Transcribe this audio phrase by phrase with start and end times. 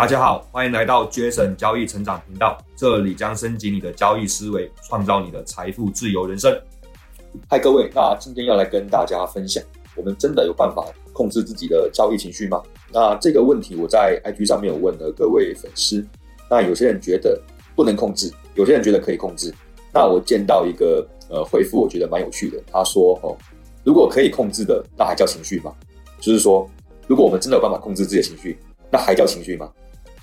[0.00, 6.58] 大家好，欢迎来到 Jason 交易成长频道，这里将升级你的交易思维，创造你的财富自由人生。
[7.46, 9.62] 嗨，各位，那今天要来跟大家分享，
[9.94, 10.82] 我们真的有办法
[11.12, 12.62] 控制自己的交易情绪吗？
[12.90, 16.02] 那这个问题我在 IG 上面有问了各位粉丝，
[16.48, 17.38] 那有些人觉得
[17.76, 19.52] 不能控制，有些人觉得可以控制。
[19.92, 23.36] 那我见到一个呃回复，我觉得蛮有趣的，他说哦，
[23.84, 25.70] 如果可以控制的，那还叫情绪吗？
[26.18, 26.66] 就是说，
[27.06, 28.58] 如果我们真的有办法控制自己的情绪，
[28.90, 29.70] 那还叫情绪吗？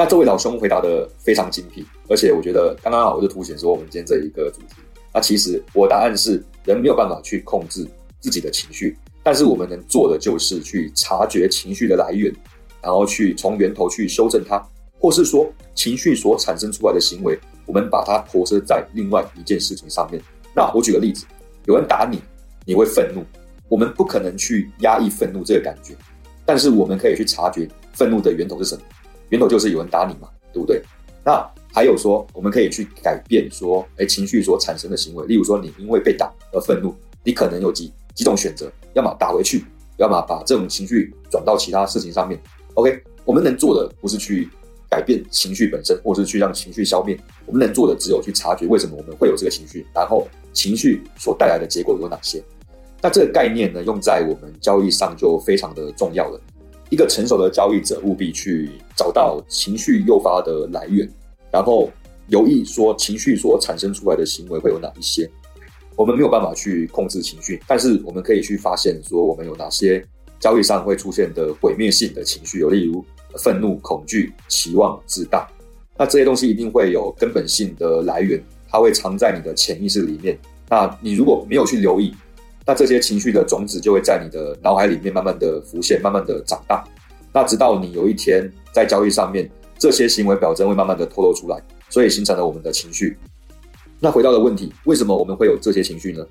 [0.00, 4.76] 那这位老兄回答的非常精辟，而且我觉得刚刚好就凸显说我们今天这一个主题。
[5.12, 7.86] 那其实我答案是，人没有办法去控制
[8.18, 12.34] 自己的情绪，但是我们能做的就是去察觉情绪的来源，
[12.80, 14.58] 然后去从源头去修正它，
[14.98, 20.18] 或是说情绪所产生出来的行为，我们把它投射在另外一件事情上面。
[20.56, 21.26] 那我举个例子，
[21.66, 22.22] 有人打你，
[22.64, 23.22] 你会愤怒。
[23.68, 25.94] 我们不可能去压抑愤怒这个感觉，
[26.46, 28.80] 但是我们可以去察觉愤怒的源头是什么？
[29.30, 30.82] 源头就是有人打你嘛，对不对？
[31.24, 35.26] 那还有说，我们可以去改变说，哎，情绪所产生的行为。
[35.26, 39.64] 例如说，你因为被打而愤怒，你可能有几几种选择：要么打回去，
[39.98, 42.40] 要么把这种情绪转到其他事情上面。
[42.74, 44.48] OK，我们能做的不是去
[44.88, 47.16] 改变情绪本身，或是去让情绪消灭。
[47.46, 52.42] 我们能做的只有去察觉为什么我们会有这个情绪，然后情绪所带来的结果有哪些。
[53.00, 56.40] 那这个概念呢，用在我们交易上就非常的重要了。
[56.90, 61.08] 一个成熟的交易者务必去找到情绪诱发的来源，
[61.52, 61.88] 然后
[62.26, 65.28] 留意说情绪所产生出来的行为会有哪一些。
[65.96, 70.04] 我们没有办法去控制情绪，但是我们可以去发现说我们有哪些
[70.38, 73.04] 交易上会出现的毁灭性的情绪，有例如
[73.38, 75.48] 愤怒、恐惧、期望、自大。
[75.96, 80.38] 那这些东西一定会有根本性的来源，它会藏在你的潜意识里面。
[80.68, 82.14] 那你如果没有去留意，
[82.66, 86.84] 那这些情绪的种子就会在你的脑海里面慢慢的浮现，慢慢的长大。
[87.32, 93.16] 那直到你有一天在交易上面，这些行为表征会慢慢的透露出来，所以形成了我们的情绪。
[93.98, 96.24] 那回到了问题，为什么我们会有这些情绪呢？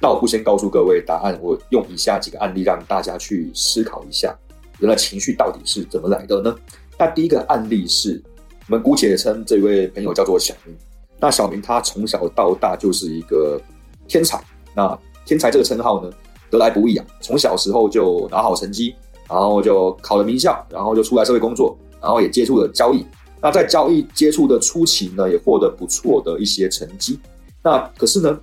[0.00, 4.36] 那我不先告诉各位答案，我用以下几个案例让大家去思考一下，
[4.80, 6.54] 原来情绪到底是怎么来的呢？
[6.98, 8.22] 那第一个案例是，
[8.68, 10.76] 我们姑且称这位朋友叫做小明。
[11.18, 13.60] 那小明他从小到大就是一个
[14.06, 14.42] 天才。
[14.74, 16.10] 那天才这个称号呢，
[16.50, 17.04] 得来不易啊！
[17.20, 18.94] 从小时候就拿好成绩，
[19.28, 23.04] 然后就考了名校，然后就出来社会工作，然后也接触了交易。
[23.42, 27.18] 那在交易接触的初期呢，也获得不错的一些成绩。
[27.62, 28.40] 那可是呢，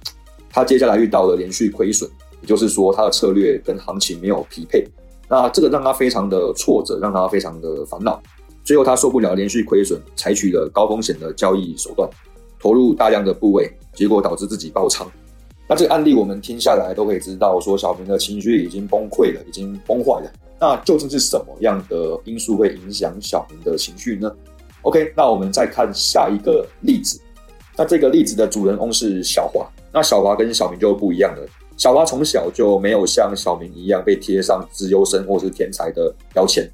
[0.50, 2.10] 他接下来遇到了连续亏损，
[2.42, 4.86] 也就是说他的策略跟行情没有匹配。
[5.30, 8.22] 那这个让他非常的挫折，让他非常的烦恼。
[8.64, 12.10] 最后他受不了连续亏损，采取了高风险的交易手段，
[12.60, 15.10] 投入大量的部位，结果导致自己爆仓。
[15.74, 20.32] 那这个案例我们听下来都可以知道，说小明的情绪已经崩溃了，已经崩坏了。
[20.60, 24.32] 那究竟是什么样的因素会影响小明的情绪呢
[24.84, 27.20] ？OK，那我们再看下一个例子。
[27.76, 29.68] 那这个例子的主人翁是小华。
[29.92, 31.44] 那小华跟小明就不一样了。
[31.76, 36.70] 小华从小就没有像小明一样被贴上资优生或是天才的标签。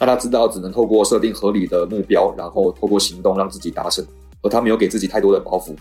[0.00, 4.04] 那他知道只能透过设定合理的目标，然后透过行动让自己达成，
[4.42, 5.76] 而他没有给自己太多的包袱。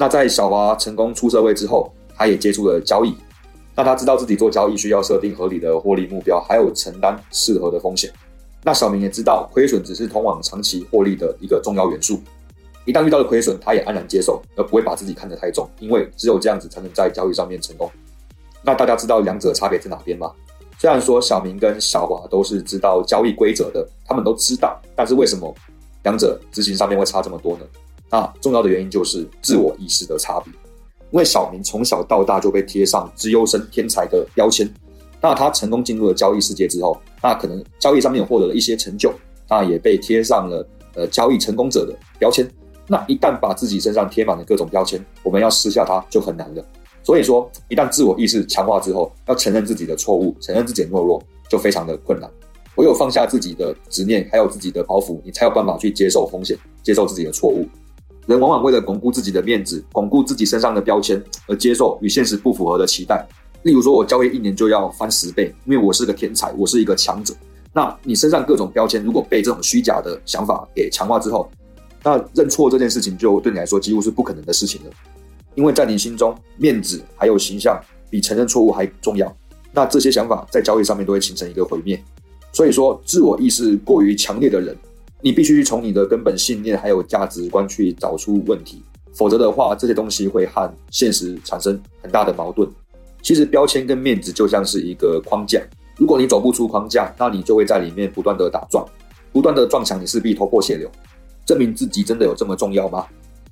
[0.00, 3.14] 那在小华成功出社会之后，他也接触了交易，
[3.76, 8.12] 那他知道自己做交易需要设定合理的获利目标，还有承担适合的风险。
[8.64, 12.20] 那小明也知道亏损只是通往长期获利的一个重要元素，
[12.84, 17.88] 一旦遇到了亏损，他也安然接受，而不会把自己看得太重，因为只有这样子才能在交易上面成功。
[18.64, 20.32] 那大家知道两者差别在哪边吗？
[20.76, 25.54] 虽然说小明跟小华都是知道交易规则的，他们都知道，但是为什么
[26.02, 27.64] 两者执行上面会差这么多呢？
[28.10, 30.52] 那重要的原因就是自我意识的差别。
[31.10, 34.68] 因为小明从小到大就被贴上资优生、天才的标签，
[35.20, 39.12] 那他成功进入了交易世界之后，那可能交易上面获得了一些成就，
[39.48, 42.48] 那也被贴上了呃交易成功者的标签。
[42.86, 46.64] 那一旦把自己身上贴满了各种标签，我们要撕下它就很难了。
[47.02, 52.30] 所以说，一旦自我意识强化之后，要承认自己的错误，承认自己的懦弱，就非常的困难。
[52.76, 57.66] 唯有放下自己的执念，还有自己的包袱，你才有办法去接受风险，接受自己的错误。
[58.28, 63.26] 人往往为了巩固自己的面子，巩固自己身上的标签，而接受与现实不符合的期待。
[63.62, 67.32] 例如说，我交易一年就要翻十倍，因为我是个天才，我是一个强者。
[67.72, 71.50] 那你身上各种标签，如果被这种虚假的想法给强化之后，
[72.04, 74.90] 那认错这件事情就对你来说几乎是不可能的事情了。
[75.54, 79.34] 因为在你心中，面子还有形象比承认错误还重要。
[79.72, 81.98] 那这些想法在交易上面都会形成一个毁灭。
[82.52, 84.76] 所以说，自我意识过于强烈的人。
[85.20, 88.82] 你必须从你的根本信念还有价值观去找出问题，
[89.12, 92.68] 否则的话，这些东西会和现实产生很大的矛盾。
[93.20, 95.60] 其实标签跟面子就像是一个框架，
[95.96, 98.84] 如果你走不出框架，那你就会在里面不断的打转，
[99.32, 100.90] 不不断的撞墙，你势必头破血流。
[101.46, 103.06] 证明自己真的有这么重要吗？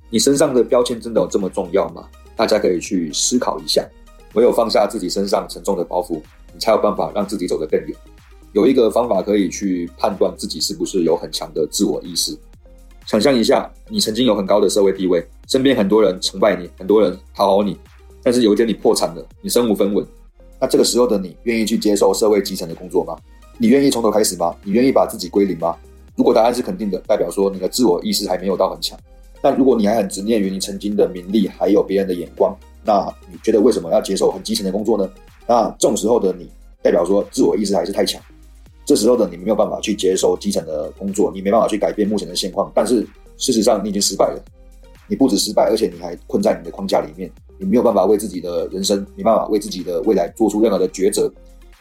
[0.09, 2.05] 你身上的标签真的有这么重要吗？
[2.35, 3.87] 大家可以去思考一下。
[4.33, 6.21] 唯有放下自己身上沉重的包袱，
[6.53, 7.97] 你才有办法让自己走得更远。
[8.57, 12.35] 有一个方法可以去判断自己是不是有很强的自我意识。
[13.05, 17.77] 想象一下，你曾经有很高的社会地位，身边很多人崇拜你，很多人讨好你。
[18.23, 20.03] 但是有一天你破产了，你身无分文。
[20.59, 23.15] 那这个时候的你，愿意去接受社会基层的工作吗？
[23.59, 24.55] 你愿意从头开始吗？
[24.63, 25.77] 你愿意把自己归零吗？
[26.15, 28.97] 如果答案是肯定的，代表说你的自我意识还没有到很强。
[29.39, 35.07] 但如果你还很执念于你曾经的名利，还有别人的眼光，那你觉得为什么要接受很基层的工作呢？
[35.45, 36.49] 那这种时候的你，
[36.81, 38.19] 代表说自我意识还是太强。
[38.87, 42.71] 这时候的你没有办法去接受基层的工作，你没办法去改变目前的现况。
[42.73, 43.05] 但是
[43.37, 44.41] 事实上你已经失败了，
[45.07, 47.29] 你不止失败，而且你还困在你的框架里面，
[47.59, 51.29] 你没有办法为自己的人生，没办法为自己的未来做出任何的抉择，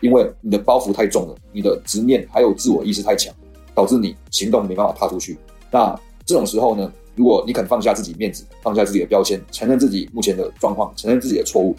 [0.01, 3.33] 因为你的包袱太重了，你的执念还有自我意识太强。
[3.77, 5.37] 导致你行动没办法踏出去。
[5.71, 5.95] 那
[6.25, 6.91] 这种时候呢？
[7.15, 11.77] 如果你肯放下自己面子，放下自己的标签，承认自己目前的状况，承认自己的错误，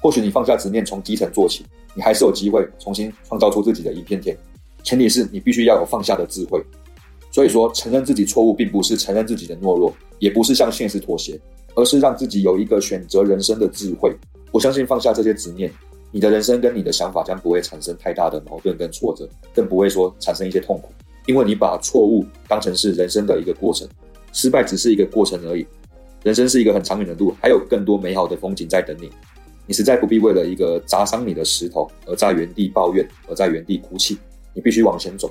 [0.00, 1.64] 或许你放下执念，从基层做起，
[1.94, 4.36] 你还是有机会重新创造出自己的一片天。
[4.86, 6.62] 前提是你必须要有放下的智慧。
[7.32, 11.38] 所以说，承认自己错误，并不是承认自己的懦弱，也不是向现实妥协，
[11.74, 14.16] 而是让自己有一个选择人生的智慧。
[14.52, 15.68] 我相信放下这些执念，
[16.12, 20.90] 你的人生跟你的想法将不会产生太大的矛盾跟挫折，更不会说产生一些痛苦。
[21.26, 23.88] 因为你把错误当成是人生的一个过程，
[24.32, 25.66] 失败只是一个过程而已。
[26.22, 29.10] 人生是一个很长远的路，还有更多美好的风景在等你。
[29.66, 34.16] 你实在不必为了一个砸伤你的石头而在原地抱怨，而在原地哭泣。
[34.56, 35.30] 你必须往前走。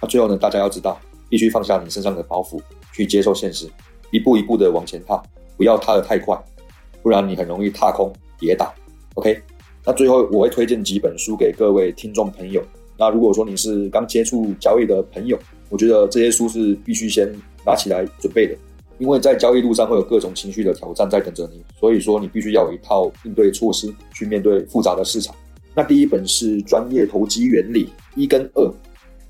[0.00, 0.36] 那最后呢？
[0.36, 0.98] 大家要知道，
[1.28, 2.58] 必须放下你身上的包袱，
[2.94, 3.68] 去接受现实，
[4.10, 5.22] 一步一步的往前踏，
[5.56, 6.36] 不要踏得太快，
[7.02, 8.74] 不然你很容易踏空跌倒。
[9.14, 9.38] OK？
[9.84, 12.62] 那最后我会推荐几本书给各位听众朋友。
[12.96, 17.30] 那如果说你是刚接触交易的朋友，我觉得这些书是必须先
[17.66, 18.56] 拿起来准备的，
[18.98, 25.34] 因为在交易路上会有各种情绪的挑战在等着你，所以说你必须要有一套应对措施去面对复杂的市场。
[25.74, 27.86] 那第一本是《专业投机原理》
[28.18, 28.74] 一跟二，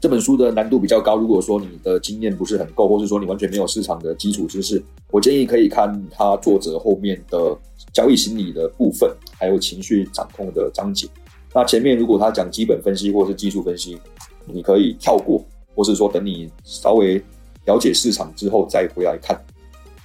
[0.01, 7.57] 这本书的难度比较高，如果说你的经验不是很够，或是说你完全没有市场的基础知识，我建议可以看他作者后面的
[7.93, 11.07] 交易心理的部分，还有情绪掌控的章节。
[11.55, 13.99] 那前面如果他讲基本分析或是技术分析，
[14.47, 15.45] 你可以跳过，
[15.75, 17.23] 或是说等你稍微
[17.67, 19.39] 了解市场之后再回来看。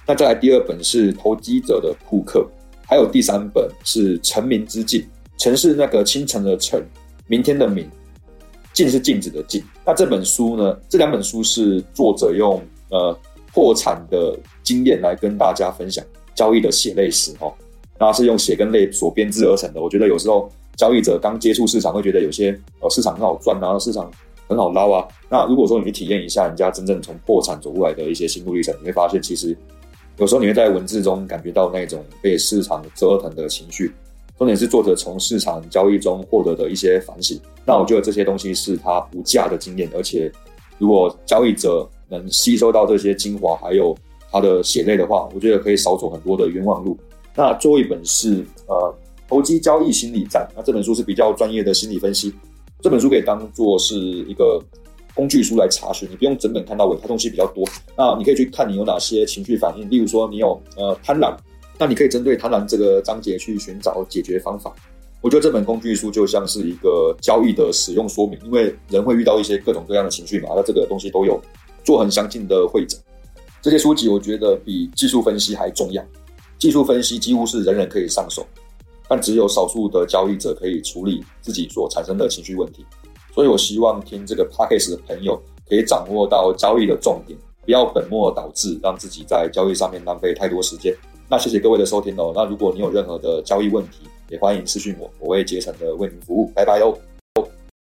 [0.06, 2.46] 那再来第二本是投机者的扑克，
[2.86, 5.02] 还有第三本是成名之境，
[5.38, 6.84] 城是那个清晨的晨，
[7.26, 7.88] 明天的明，
[8.74, 9.64] 镜是镜子的镜。
[9.86, 10.78] 那这本书呢？
[10.88, 13.18] 这两本书是作者用呃
[13.52, 16.04] 破产的经验来跟大家分享
[16.34, 17.50] 交易的血泪史哈。
[17.98, 19.80] 那是用血跟泪所编织而成的。
[19.80, 20.50] 我觉得有时候。
[20.76, 22.50] 交易者刚接触市场，会觉得有些
[22.80, 24.10] 呃市场很好赚啊，市场
[24.48, 25.06] 很好捞啊。
[25.28, 29.56] 那如果说你去体验一下人家真正从破产走过来的一些心路历程，你会发现其实
[30.16, 33.94] 有时候你会在文字中感觉到那种被市场折腾的情绪。
[34.38, 37.40] 重点是作者从市场交易中获得的一些反省。
[37.64, 40.30] 那我觉得这些东西是他无价的经验，而且
[40.78, 43.96] 如果交易者能吸收到这些精华，还有
[44.30, 46.96] 他的血泪的话，我觉得可以少走很多的冤枉路。
[47.34, 48.94] 那最后一本是呃。
[49.26, 52.32] 投机交易心理战，那这本书是比较专业的心理分析。
[52.82, 54.62] 这本书可以当做是一个
[55.14, 57.64] 工具书来查询，你不用整本看到尾，它东西比较多。
[57.96, 61.34] 那你可以去看你有哪些情绪反应，例如说你有呃贪婪，
[61.78, 64.74] 那你可以针对贪婪这个章节去寻找解决方法。
[65.20, 71.40] 我觉得这本工具书就像是一个交易的使用说明，因为人会遇到一些各种各样的情绪嘛，那这个东西都有
[71.82, 73.00] 做很详尽的会诊。
[73.62, 76.04] 这些书籍我觉得比技术分析还重要，
[76.58, 78.46] 技术分析几乎是人人可以上手。
[79.06, 82.84] 但只有少数的交易者可以处理自己所产生的情绪问题，
[83.34, 90.94] 所以我希望听这个 podcast 的朋友可以掌握到交易的重点，不要本末倒置，让自己在交易上面浪费太多时间。
[91.28, 92.32] 那谢谢各位的收听哦。
[92.34, 96.50] 那如果你有任何的交易问题，也欢迎私讯我，我会竭诚的为您服务。
[96.54, 96.96] 拜拜哦。